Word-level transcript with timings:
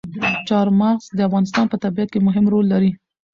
چار 0.49 0.67
مغز 0.79 1.05
د 1.17 1.19
افغانستان 1.27 1.65
په 1.69 1.77
طبیعت 1.83 2.09
کې 2.11 2.19
مهم 2.27 2.45
رول 2.53 2.65
لري. 2.73 2.91